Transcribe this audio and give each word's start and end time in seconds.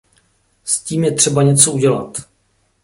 S 0.63 0.79
tím 0.83 1.03
je 1.03 1.11
třeba 1.13 1.43
něco 1.43 1.71
udělat. 1.71 2.17